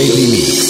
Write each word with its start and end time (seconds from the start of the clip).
Friday 0.00 0.30
Mix. 0.30 0.69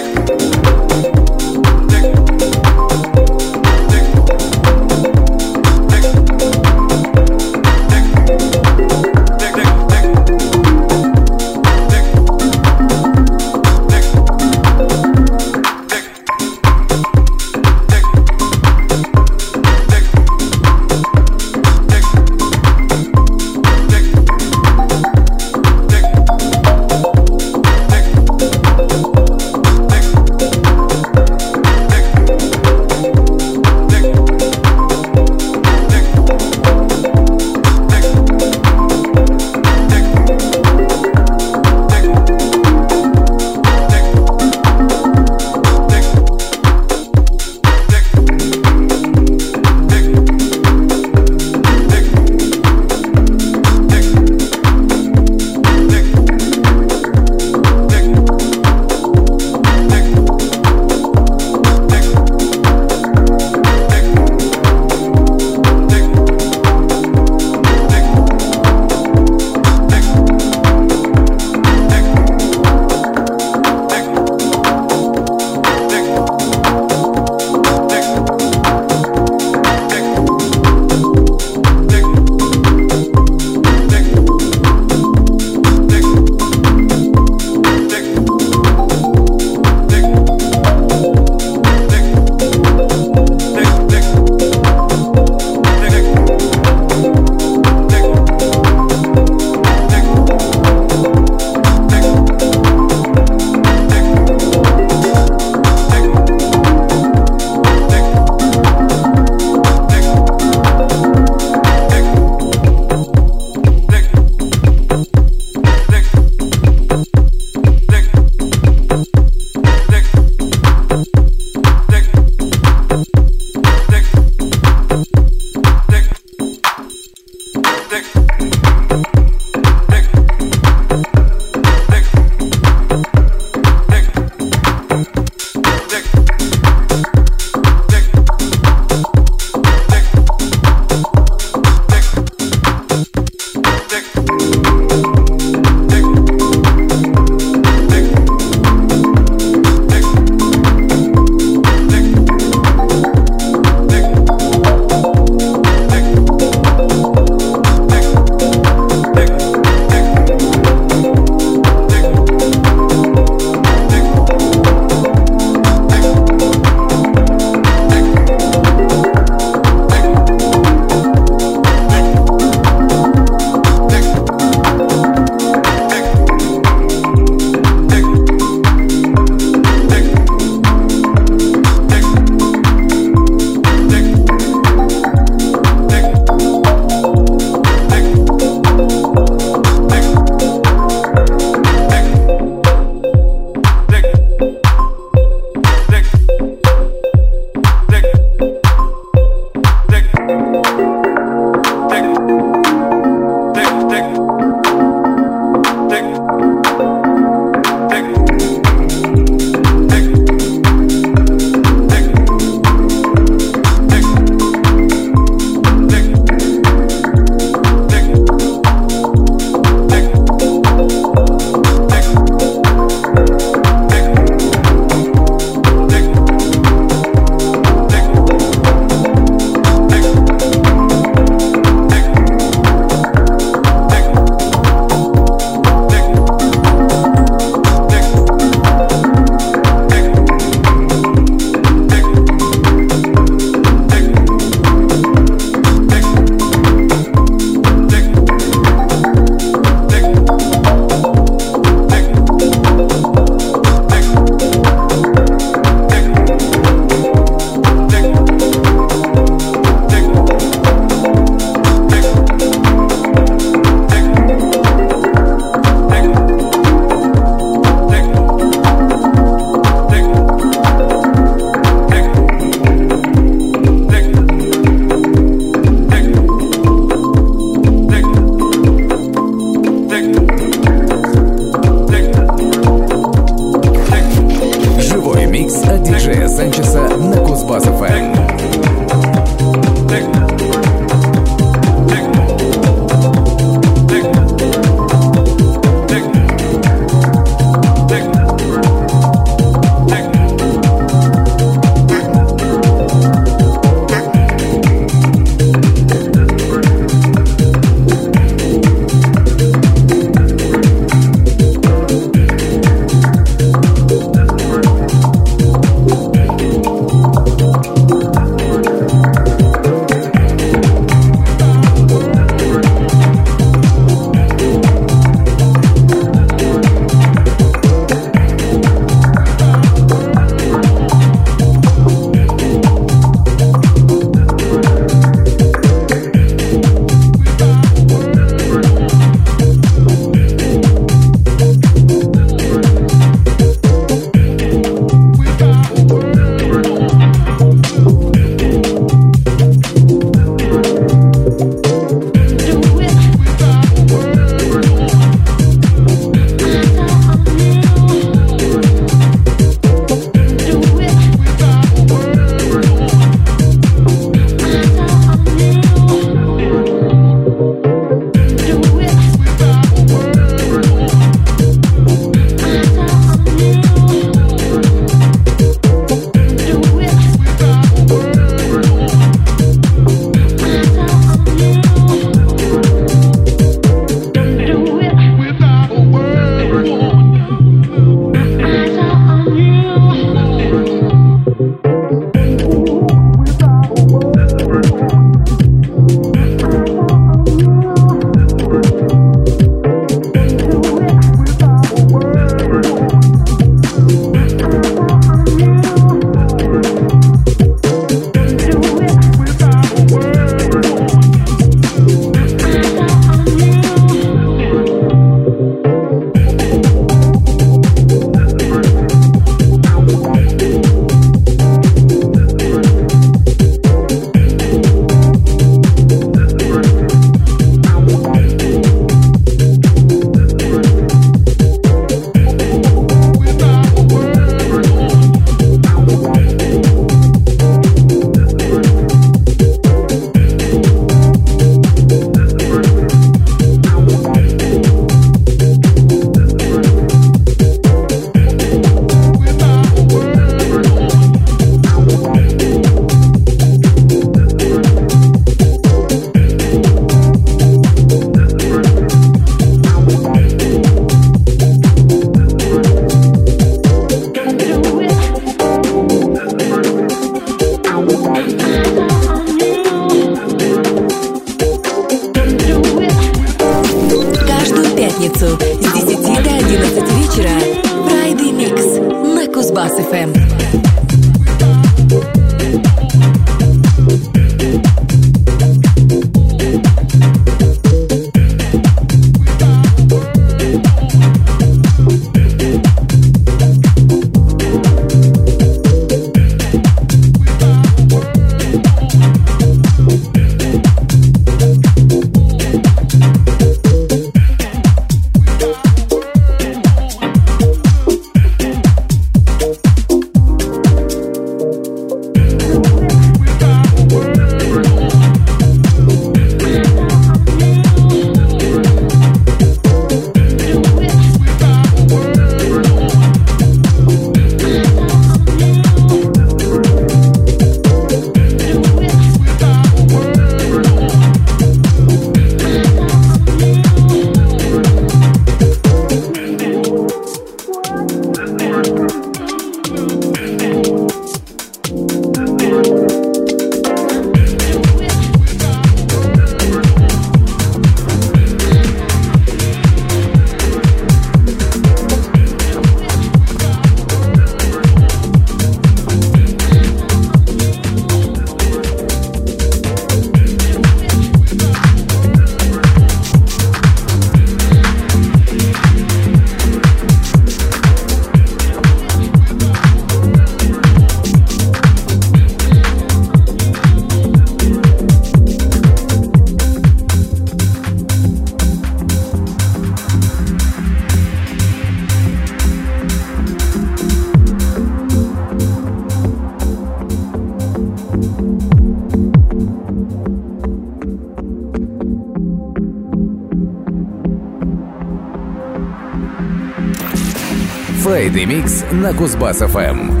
Friday 597.83 598.27
Mix 598.27 598.63
на 598.71 598.91
Кузбасс-ФМ. 598.91 600.00